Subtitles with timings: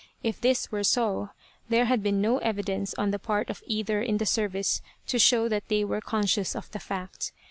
[0.23, 1.29] If this were so,
[1.69, 5.47] there had been no evidence on the part of either in the service to show
[5.49, 7.33] that they were conscious of the fact.